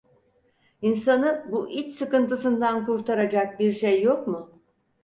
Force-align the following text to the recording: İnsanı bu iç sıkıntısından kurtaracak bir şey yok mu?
İnsanı 0.81 1.45
bu 1.51 1.69
iç 1.69 1.95
sıkıntısından 1.95 2.85
kurtaracak 2.85 3.59
bir 3.59 3.71
şey 3.71 4.01
yok 4.03 4.27
mu? 4.27 4.61